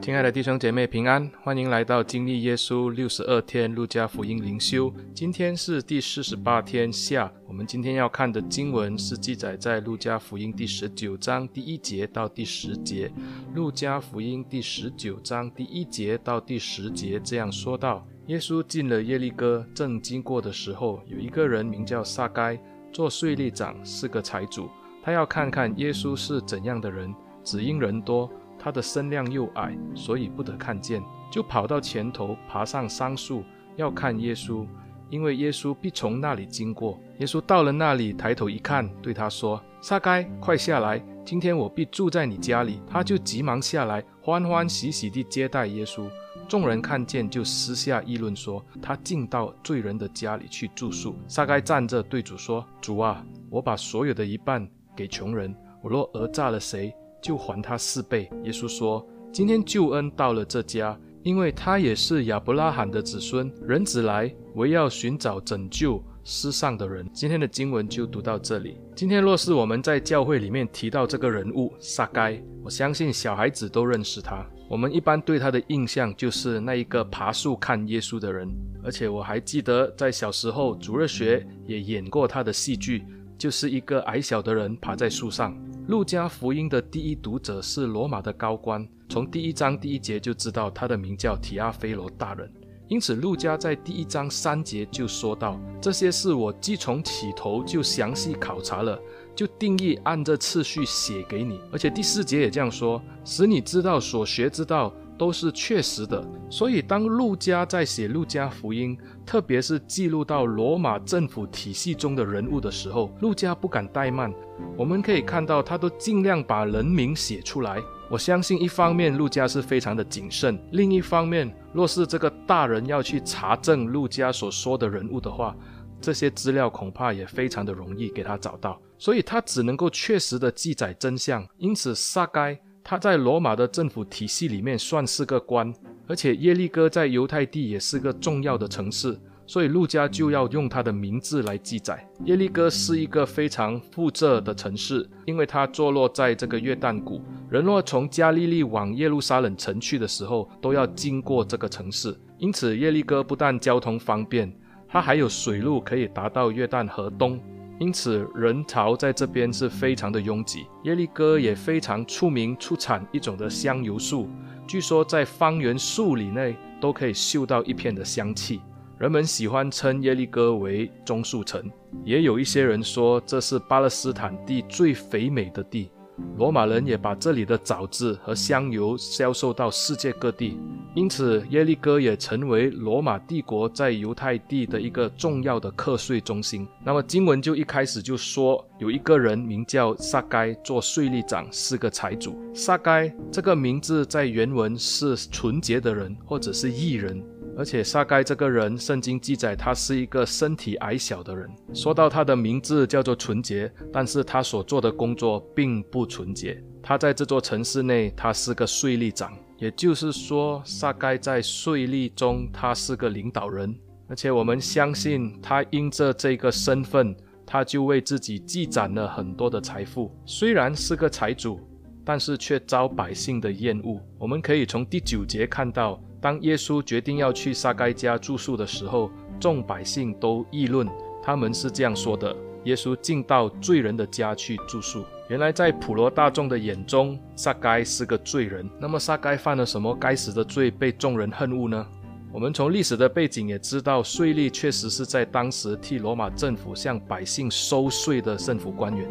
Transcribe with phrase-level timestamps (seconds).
[0.00, 4.92] 亲爱的弟兄姐妹平安，欢迎来到经历耶稣六十二天路加福音灵修。
[5.12, 13.12] 今天是第四十八天下，我们今天要看的经文是记载在路加福音第十九章第一节到第十节。
[13.54, 22.58] 路加福音第十九章第一节到第十节这样说道：耶稣进了耶利哥，正经过的时候，有一个人名叫撒该，
[22.92, 24.70] 做税吏长，是个财主。
[25.02, 28.30] 他要看看耶稣是怎样的人，只因人多。
[28.58, 33.44] 他的身量又矮，所以不得看见，就跑到前头，爬上桑树，
[33.76, 34.66] 要看耶稣，
[35.10, 36.98] 因为耶稣必从那里经过。
[37.18, 46.08] 耶稣到了那里，抬头一看，对他说：“撒该，快下来，今天我必住在你家里。”他就急忙下来，欢欢喜喜地接待耶稣。
[46.48, 54.66] 众人看见，就私下议论说：“他进到罪人的家里去住宿。”撒该站着对主说：“主啊，我把所有的一半
[54.96, 58.30] 给穷人，我若讹诈了谁，就还他四倍。
[58.44, 63.52] 耶稣说：“今天救恩到了这家，因为他也是亚伯拉罕的子孙。
[63.62, 68.78] 人子来，为要寻找拯救世上的人。”今天的经文就读到这里。
[68.94, 74.44] 今天若是我们在教会里面提到这个人物撒该，我相信小孩子都认识他。
[74.68, 78.48] 我们一般对他的印象就是那一个爬树看耶稣的人。
[78.84, 83.04] 而且我还记得在小时候主日学也演过他的戏剧，
[83.36, 85.56] 就是一个矮小的人爬在树上。
[85.88, 92.52] 路加福音的第一读者是罗马的高官，从第一章第一节就知道他的名叫提阿非罗大人。
[92.88, 99.00] 因此，路加在第一章三节就说到：“这些事我既从起头就详细考察了，
[99.34, 114.32] 就定义按这次序写给你。”而且第四节也这样说：“使你知道所学之道。”都是确实的，所以当路加在写路加福音，特别是记录到罗马政府体系中的人物的时候，路加不敢怠慢。
[114.76, 117.82] 我们可以看到，他都尽量把人名写出来。
[118.08, 125.54] 我相信，一方面路加是非常的谨慎，另一方面，若是这个大人要去查证路加所说的人物的话，
[126.00, 131.46] 这些资料恐怕也非常的容易给他找到，所以他只能够确实的记载真相。
[131.58, 132.58] 因此，撒该。
[132.90, 135.70] 他在罗马的政府体系里面算是个官，
[136.06, 139.14] 而且耶利哥在犹太地也是个重要的城市，
[139.46, 142.02] 所以路加就要用他的名字来记载。
[142.24, 154.50] 耶利哥是一个非常富庶的城市，因为它坐落在这个约旦谷，人若从加利利往耶路撒冷城去的时候，都要经过这个城市，因此耶利哥不但交通方便，
[154.88, 157.38] 它还有水路可以达到约旦河东。
[157.78, 160.66] 因此，人潮在这边是非常的拥挤。
[160.82, 164.28] 耶利哥也非常出名，出产一种的香油树，
[164.66, 168.60] 据说在方圆数里内都可以嗅到一片的香气。
[168.98, 171.70] 人们喜欢称耶利哥为棕树城，
[172.04, 175.88] 也有一些人说这是巴勒斯坦地最肥美的地。
[176.36, 180.58] 罗马人也把这里的枣子和香油销售到世界各地，
[180.94, 186.66] 因此耶利哥也成为罗马帝国在犹太地的一个重要的课税中心。
[186.84, 192.36] 那么经文就一开始就说，有一个人名叫撒该，做税吏长，是个财主。
[192.54, 197.22] 撒该这个名字在原文是纯洁的人，或者是异人。
[197.58, 201.50] 而且撒该这个人，圣经记载他是一个身体矮小的人。
[201.74, 206.62] 说到他的名字叫做纯洁，但是他所做的工作并不纯洁。
[206.80, 213.76] 他在这座城市内，他是个税吏长，也就是说，撒该在税吏中他是个领导人。
[214.08, 217.12] 而且我们相信，他因着这个身份，
[217.44, 220.14] 他就为自己积攒了很多的财富。
[220.24, 221.58] 虽然是个财主，
[222.04, 224.00] 但是却遭百姓的厌恶。
[224.16, 226.00] 我们可以从第九节看到。
[226.20, 230.88] 当耶稣决定要去撒该家住宿的时候，众百姓都议论，
[231.22, 232.34] 他们是这样说的：
[232.64, 235.04] 耶稣进到罪人的家去住宿。
[235.28, 238.68] 原来在普罗大众的眼中，撒该是个罪人。
[238.80, 241.86] 那么撒该犯了什么该死的罪，被众人恨恶呢？
[242.32, 249.08] 我们从历史的背景也知道，税吏确实是在当时替罗马政府向百姓收税的政府官员。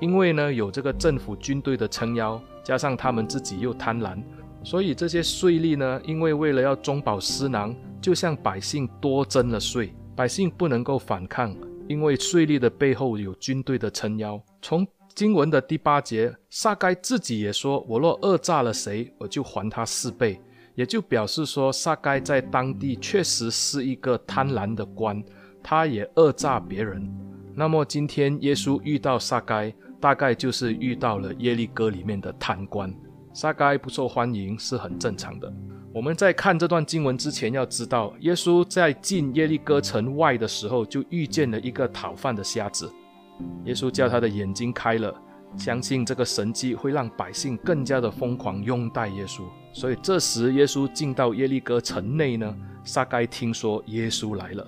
[0.00, 4.20] 因为呢，有这个政府军队的撑腰，加上他们自己又贪婪。
[4.62, 9.94] 所以这些税吏呢，因为为了要中饱私囊，就向百姓多征了税。
[10.14, 11.56] 百姓不能够反抗，
[11.86, 14.42] 因为税吏的背后有军队的撑腰。
[14.60, 20.40] 从经文的第八节，撒该自己也说：“我若讹诈了谁，我就还他四倍。”
[20.74, 25.22] 也就表示说，撒该在当地确实是一个贪婪的官，
[25.62, 27.08] 他也讹诈别人。
[27.54, 32.92] 那么今天耶稣遇到撒该，大概就是遇到了耶利哥里面的贪官。
[33.38, 35.48] 撒该不受欢迎是很正常的。
[35.94, 42.92] 我们在看这段经文之前，要知道耶稣在进耶利哥城外的时候，就遇见了一个讨饭的瞎子。
[43.62, 45.14] 耶稣叫他的眼睛开了，
[45.56, 49.44] 相信这个神迹会让百姓更加的疯狂拥戴耶稣。
[49.72, 52.52] 所以这时耶稣进到耶利哥城内呢，
[52.82, 54.66] 撒该听说耶稣来了。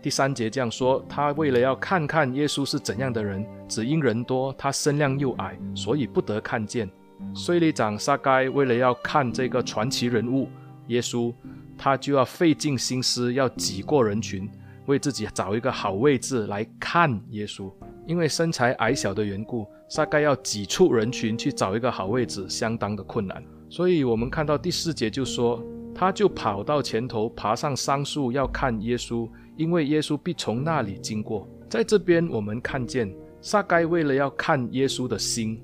[0.00, 6.88] 第三节这样说：他为了要看看耶稣是怎样的人，只因人多，他身量又矮，所以不得看见。
[7.34, 10.48] 税吏长撒该为了要看这个传奇人物
[10.88, 11.32] 耶稣，
[11.76, 14.48] 他就要费尽心思要挤过人群，
[14.86, 17.72] 为自己找一个好位置来看耶稣。
[18.06, 23.42] 因为身材矮小的缘故，撒该要挤出人群去找一个好位置，相当的困难。
[23.68, 25.60] 所以，我们看到第四节就说，
[25.92, 29.28] 他就跑到前头，爬上桑树要看耶稣。
[29.56, 35.58] 因为耶稣必从那里经过，在这边我们看见撒该为了要看耶稣的心，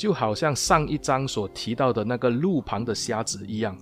[0.00, 3.76] 就好像上一章所提到的那个路旁的瞎子一样。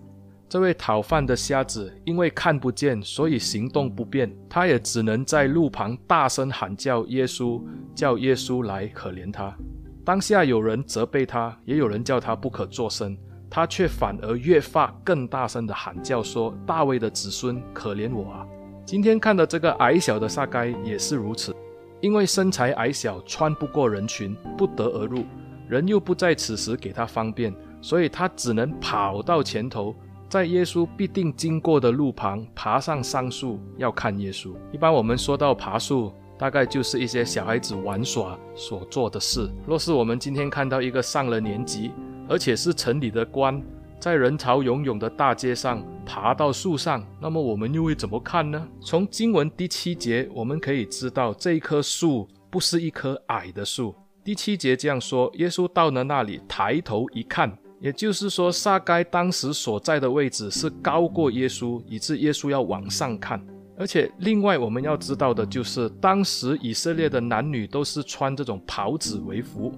[0.48, 7.62] 这位讨饭的瞎子因为看不见，所以行动不便，他也只能在路旁大声喊叫耶稣，
[7.94, 9.56] 叫耶稣来可怜他。
[10.04, 13.16] 当下有人责备他，也有人叫他不可作声，
[13.48, 18.44] 他却反而越发更大声地喊叫说：“大卫的子孙，可怜我啊！”
[18.84, 21.54] 今天看的这个矮小的撒该也是如此，
[22.00, 25.22] 因为身材矮小，穿不过人群，不得而入，
[25.68, 29.94] 人又不在此时给他方便，所以他只能跑到前头，
[30.28, 34.54] 在耶稣必定经过的路旁爬上桑树要看耶稣。
[34.72, 39.50] 一般我们说到爬树，大概就是一些小孩子玩耍所做的事。
[39.66, 41.90] 若是我们今天看到一个上了年纪，
[42.28, 43.62] 而且是城里的官，
[44.00, 48.68] 在人潮涌涌的大街上爬到树上，那么我们又会怎么看呢？
[48.80, 53.94] 从经文第七节，我们可以知道这一棵树不是一棵矮的树。
[54.28, 63.42] 第七节这样说：耶稣到了那里，抬头一看，也就是说，撒该当时所在的位置是高过耶稣，以致耶稣要往上看。
[63.78, 69.72] 而且，另外我们要知道的就是，当时以色列的男女都是穿这种袍子为服。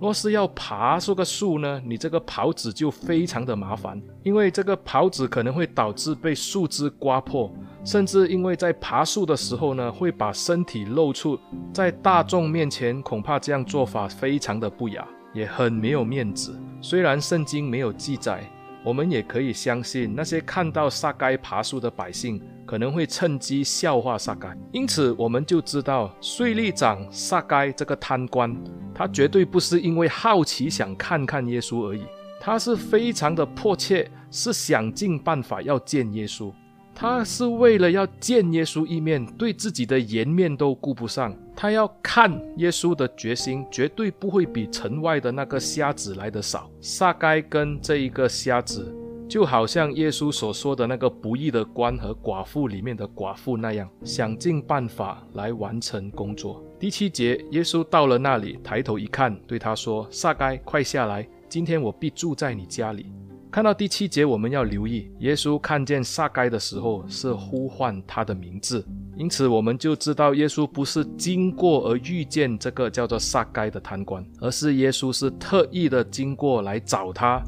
[0.00, 11.38] 若是要爬这个树呢，你这个袍子就非常的麻烦，因为这个袍子可能会导致被树枝刮破，甚至因为在爬树的时候呢，会把身体露出，
[11.72, 16.58] 在大众面前，恐怕这样做法非常的不雅，也很没有面子。
[16.80, 18.42] 虽然圣经没有记载。
[18.82, 28.56] 我们也可以相信，那些看到撒该爬树的百姓可能会趁机笑话撒该，因此我们就知道税吏长撒该这个贪官，
[28.94, 32.02] 他绝对不是因为好奇想看看耶稣而已，
[32.40, 36.50] 他是非常的迫切，是想尽办法要见耶稣。
[36.94, 41.34] 他是为了要见耶稣一面，对自己的颜面都顾不上。
[41.56, 46.70] 他要看耶稣的决心，绝对不会比城外的那个瞎子来的少。
[46.80, 48.94] 撒该跟这一个瞎子，
[49.28, 56.62] 就好像耶稣所说的那个不义的官和寡妇里面的寡妇那样，想尽办法来完成工作。
[56.78, 63.12] 第七节，耶稣到了那里，抬头一看，对他说：“撒该，快下来，今天我必住在你家里。”
[63.50, 68.86] 看到第七节，我们要留意，耶稣看见撒该的时候是呼唤他的名字，
[69.16, 77.42] 因此我们就知道耶稣不是经过而遇见这个叫做撒该的贪官，而是耶稣是特意的经过来找他，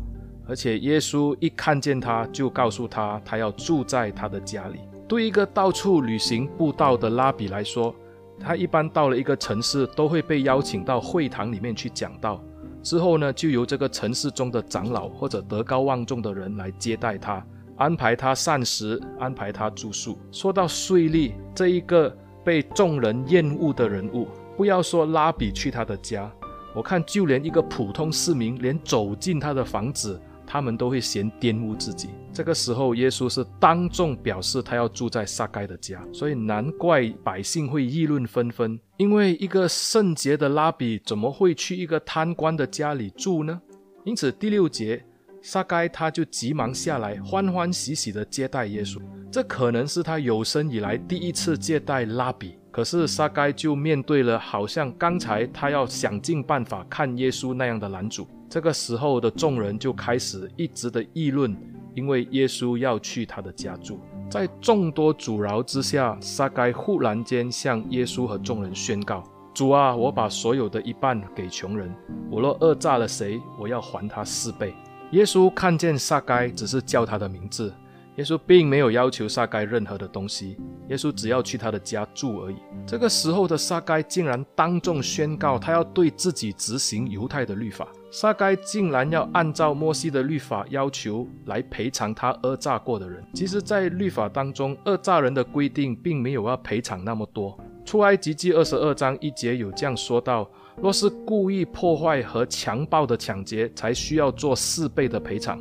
[0.49, 4.81] 而且耶稣一看见他就告诉他，他要住在他的家里。
[5.07, 7.95] 对一个到处旅行布道的拉比来说，
[8.41, 12.43] 他一般到了一个城市都会被邀请到会堂里面去讲道。
[12.83, 17.45] 之后呢，就由这个城市中的长老或者德高望重的人来接待他，
[17.77, 20.19] 安排他膳食，安排他住宿。
[20.31, 26.31] 说到税吏这一个被众人厌恶的人物，不要说拉比去他的家，
[26.75, 30.21] 我看就连一个普通市民，连走进他的房子。
[30.53, 32.11] 他们都会嫌玷污自己。
[32.31, 38.79] 这个时候，耶稣是当众表示他要住在撒该的家，所以难怪百姓会议论纷纷。
[38.99, 43.59] 因为一个圣洁的拉比怎么会去一个贪官的家里住呢？
[44.05, 45.03] 因此，第六节，
[45.41, 49.01] 撒该他就急忙下来，欢欢喜喜地接待耶稣。
[49.31, 52.59] 这可能是他有生以来第一次接待拉比。
[52.71, 58.29] 可是撒该就面对了好像刚才他要想尽办法看耶稣那样的男主。
[58.53, 61.57] 这个时候的众人就开始一直的议论，
[61.95, 63.99] 因为耶稣要去他的家住。
[64.31, 71.91] 在众多阻挠之下，撒该忽然间向耶稣和众人宣告：“主啊，我把所有的一半给穷人，
[72.31, 74.75] 我若讹诈了谁，我要还他四倍。”
[75.13, 77.73] 耶稣看见撒该，只是叫他的名字。
[78.17, 80.59] 耶稣并没有要求撒该任何的东西，
[80.93, 82.57] 耶稣只要去他的家住而已。
[82.87, 87.89] 这个时候的撒该竟然当众宣告，他要对自己执行犹太的律法。
[88.11, 93.25] 撒该竟然要按照摩西的律法要求来赔偿他讹诈过的人。
[93.33, 97.59] 其实，在律法当中，讹诈人的规定并没有要赔偿那么多。
[97.87, 100.47] 出埃及记二十二章一节有这样说道：
[100.77, 105.59] 若是故意破坏和强暴的抢劫，才需要做四倍的赔偿。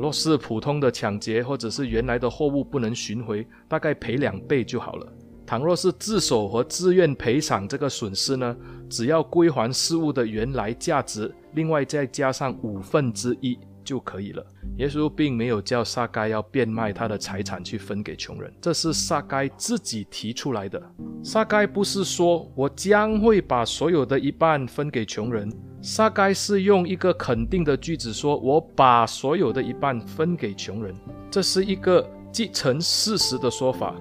[0.00, 5.06] 若是普通的抢劫，或者是原来的货物不能寻回，大概赔两倍就好了。
[5.46, 8.56] 倘若是自首和自愿赔偿这个损失呢，
[8.88, 14.44] 只要归还事物的原来价值，另外再加上五分之一就可以了。
[14.76, 20.82] 耶稣并没有叫撒该要变卖他的财产去分给穷人，这是撒该自己提出来的。
[21.22, 25.52] 撒该不是说我将会把所有的一半分给穷人。
[25.82, 30.94] 撒该是用一个肯定的句子说：“我把所有的一半分给穷人。”
[31.30, 33.94] 这是一个既成事实的说法，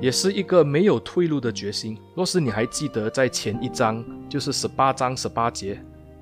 [0.00, 1.98] 也是一个没有退路的决心。
[2.14, 5.78] 若是你还记得，在前一章，就是十八章十八节，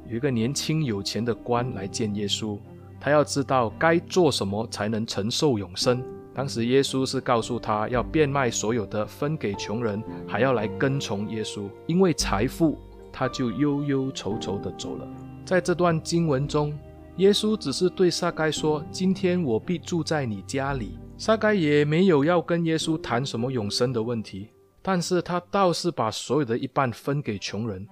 [0.08, 2.58] 有一个年轻有钱的官来见耶稣，
[3.04, 6.02] 他要知道该做什么才能承受永生。
[6.34, 12.78] 当时耶稣是告诉他要变卖所有的分给穷人，还要来跟从耶稣，因为财富。
[13.16, 15.06] 他就忧忧愁愁地走了。
[15.44, 16.76] 在这段经文中，
[17.18, 24.48] 耶稣只是对撒该说：“今天我必住在你家里。”撒该也没有要跟耶稣谈什么永生的问题，
[24.82, 27.86] 但是他倒是把所有的一半分给穷人。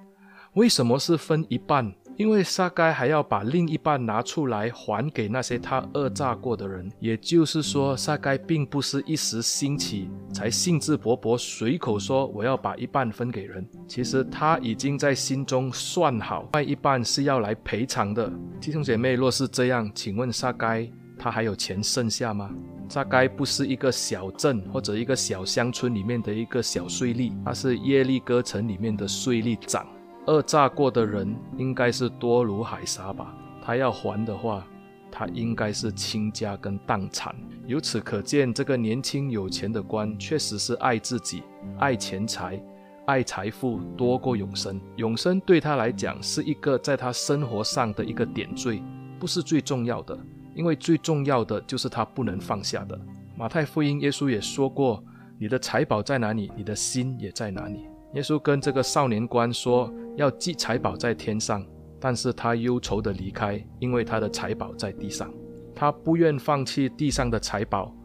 [0.55, 1.95] 为什么是分一半？
[2.17, 18.31] 因为沙该还要把另一半拿出来还给那些他讹诈过的人，也就是说，沙该并不是一时兴起才兴致勃勃随口说我要把一半分给人，其实他已经在心中算好，另一半是要来赔偿的。
[18.61, 20.89] 弟兄姐妹，若是这样，请问沙该
[21.19, 22.51] 他还有钱剩下吗？
[22.89, 29.87] 沙该不是一个小镇或者一个小乡村里面的一个小税吏，他是耶利哥城里面的税吏长。
[30.25, 33.35] 讹诈过的人应该是多如海沙吧？
[33.61, 34.65] 他要还的话，
[35.11, 37.35] 他应该是倾家跟荡产。
[37.67, 41.43] 由此可见，这个年轻有钱的官确实是爱自己、
[41.79, 42.63] 爱钱财、
[43.07, 44.81] 爱财富多过永生。
[44.97, 48.81] 永生对他来讲是一个在他生活上的一个点缀，
[49.19, 50.17] 不是最重要的，
[50.55, 52.97] 因为最重要的就是他不能放下的。
[53.37, 55.03] 马太福音耶稣也说过
[55.39, 59.93] ：“你的财宝在哪里，你的心也在哪里。”耶稣跟这个少年官说。
[60.17, 61.65] 要寄财宝在天上，
[61.99, 65.33] 但是他忧愁地离开，因为他的财宝在地上。
[65.75, 67.97] 他不愿放弃地上的财宝，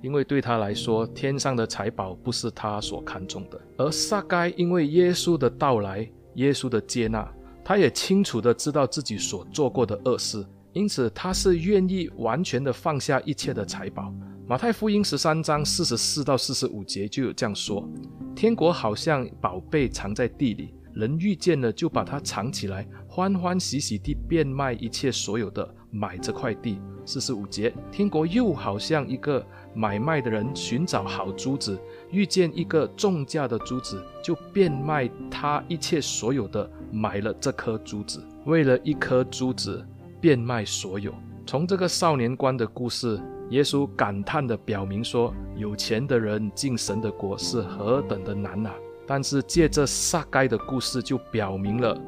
[0.00, 3.60] 因为对他来说，天上的财宝不是他所看重的。
[3.76, 7.28] 而撒该因为耶稣的到来，耶稣的接纳，
[7.64, 14.14] 他也清楚地知道自己所做过的恶事，因此他是愿意完全地放下一切的财宝。
[14.48, 17.86] 马太福音十三章四十四到四十五节就有这样说：
[18.34, 20.72] 天国好像宝贝藏在地里。
[20.94, 26.80] 人遇见了，就把它藏起来，欢欢喜喜地变卖一切所有的，买这块地。
[27.04, 31.78] 四十五节，天国又好像一个买卖的人寻找好珠子，
[32.10, 38.24] 遇见一个重价的珠子，就变卖他一切所有的，买了这颗珠子。
[38.46, 39.86] 为了一颗珠子，
[40.22, 41.12] 变卖所有。
[41.46, 48.74] 从这个少年官的故事，耶稣感叹地表明说：有钱的人进神的国是何等的难啊！
[49.06, 51.98] 但是借着撒该的故事，就表明了，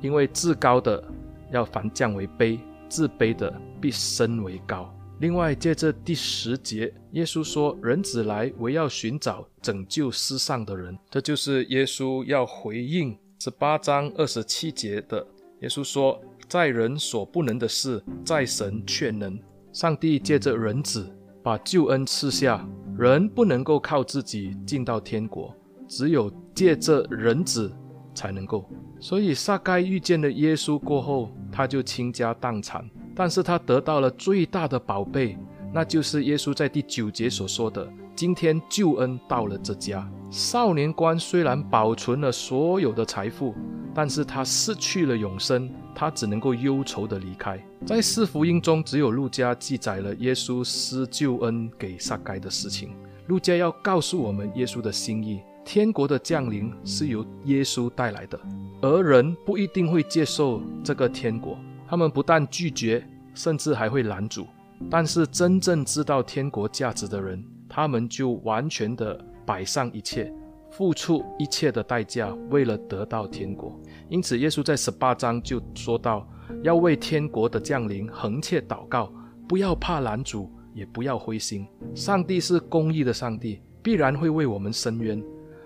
[0.00, 1.02] 因为至高的
[1.50, 4.94] 要反降为卑，自卑的必升为高。
[5.18, 15.26] 另外，借着第十节，耶稣说：“人子来，为要寻找拯救世上的人。”这就是耶稣要回应十八章二十七节的。
[15.62, 19.36] 耶稣说：“在人所不能的事，在神却能。”
[19.78, 21.08] 上帝借着人子
[21.40, 22.68] 把救恩赐下，
[22.98, 25.54] 人不能够靠自己进到天国。
[25.86, 27.72] 只有借着人子
[28.12, 28.68] 才能够，
[28.98, 35.38] 所以撒该遇见了耶稣过后，他就倾家荡产，但是他得到了最大的宝贝，
[35.72, 43.54] 那就是耶稣在第九节所说的：“今天救恩到了这家。”少年官虽然保存了所有的财富，
[43.98, 47.60] 但是他失去了永生，他只能够忧愁的离开。
[47.84, 52.94] 在四福音中，只有路加记载了耶稣施救恩给撒该的事情。
[53.26, 55.40] 路加要告诉我们耶稣的心意。
[55.64, 58.38] 天国的降临是由耶稣带来的，
[58.82, 61.58] 而人不一定会接受这个天国。
[61.88, 64.46] 他们不但拒绝，甚至还会拦阻。
[64.88, 70.32] 但是真正知道天国价值的人，他们就完全的摆上一切，
[70.70, 73.78] 付出一切的代价，为了得到天国。
[74.08, 76.28] 因此，耶稣在十八章就说到，
[76.62, 79.12] 要为天国的降临恒切祷告，
[79.48, 81.66] 不要怕拦阻，也不要灰心。
[81.94, 85.22] 上帝是公义的上帝，必然会为我们伸冤。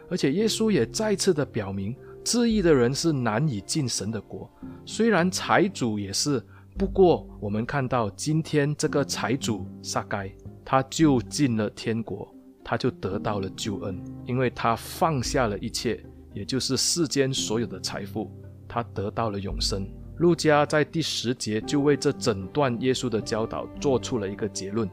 [0.09, 1.95] 而且耶稣也再次的表明，
[2.25, 4.51] 自义的人是难以进神的国。
[4.85, 6.43] 虽然财主也是，
[6.79, 10.33] 不过我们看到今天这个财主撒该，
[10.65, 12.32] 他就进了天国，
[12.73, 16.03] 他就得到了救恩，因为他放下了一切，
[16.33, 18.33] 也就是世间所有的财富，
[18.67, 19.87] 他得到了永生。
[20.17, 24.89] 路加在第十节就为这整段耶稣的教导做出了一个结论，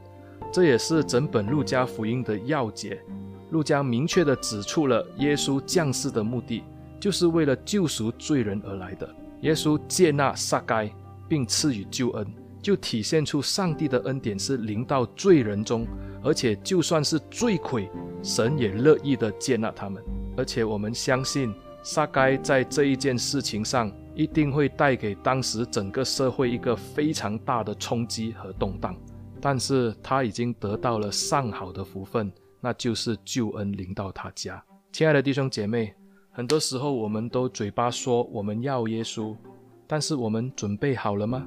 [0.52, 3.00] 这也是整本路加福音的要节。
[3.48, 6.62] 路加明确地指出了耶稣降世的目的，
[7.00, 9.08] 就是为了救赎罪人而来的。
[9.40, 10.92] 耶稣接纳撒该，
[11.26, 12.26] 并赐予救恩，
[12.62, 15.86] 就体现出上帝的恩典是临到罪人中，
[16.22, 17.90] 而且就算是罪魁，
[18.22, 20.02] 神也乐意的接纳他们。
[20.36, 28.96] 而且我们相信，撒该在这一件事情上，一定会带给当时整个社会一个非常大的冲击和动荡。
[29.40, 34.62] 但是他已经得到了上好的福分，那就是救恩临到他家。
[34.92, 35.94] 亲爱的弟兄姐妹。
[36.32, 39.36] 很多时候，我们都嘴巴说我们要耶稣，
[39.92, 41.44] 但是我们准备好了吗？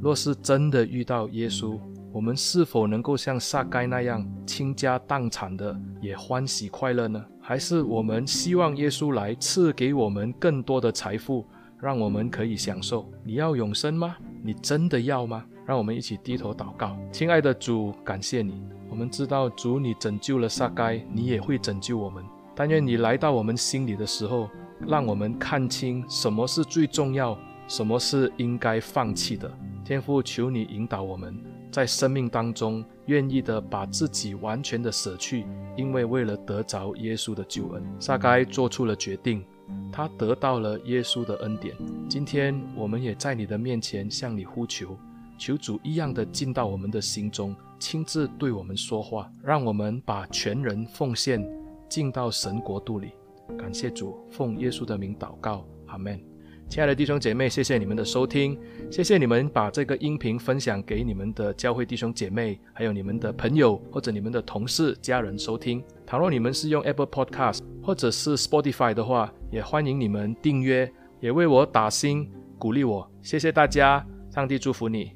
[0.00, 1.78] 若是真的遇到耶稣，
[2.10, 7.22] 我们是否能够像撒该那样倾家荡产的也欢喜快乐呢？
[7.38, 11.44] 还是我们希望耶稣来赐给我们更多的财富，
[11.78, 13.06] 让我们可以享受？
[13.26, 14.16] 你要永生吗？
[14.42, 15.44] 你真的要吗？
[15.66, 16.96] 让我们一起低头祷告。
[17.12, 22.24] 亲爱的主，感谢你，我们知道主你拯救了撒该，你也会拯救我们。
[22.56, 24.48] 但愿你来到我们心里的时候，
[24.80, 29.50] 让我们看清什么是最重要，什么是应该放弃的。
[29.84, 31.36] 天父，求你引导我们，
[31.70, 35.44] 在生命当中愿意的把自己完全的舍去，
[35.76, 37.82] 因为为了得着耶稣的救恩。
[37.98, 39.44] 撒该做出了决定，
[39.90, 41.76] 他得到了耶稣的恩典。
[42.08, 44.96] 今天我们也在你的面前向你呼求，
[45.36, 51.44] 求主一样的进到我们的心中，亲自对我们说话，让我们把全人奉献。
[51.88, 53.10] 进到神国度里，
[53.58, 56.31] 感谢主，奉耶稣的名祷告，阿门。
[56.72, 58.58] 亲爱的弟兄姐妹，谢谢你们的收听，
[58.90, 65.84] 谢谢你们把这个音频分享给你们的教会弟兄姐妹，还有你们的朋友或者你们的同事、家人收听。
[66.06, 72.26] 倘若你们是用 Apple Podcast 或者是 Spotify 的话，也欢迎你们订阅，也为我打新
[72.58, 73.06] 鼓励我。
[73.20, 75.12] 谢谢大家，上帝祝福你。